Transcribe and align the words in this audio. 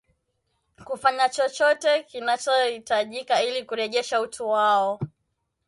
kufanya 0.85 1.29
chochote 1.29 2.03
kinachohitajika 2.03 3.43
ili 3.43 3.65
kurejesha 3.65 4.21
utu 4.21 4.49
wao 4.49 4.99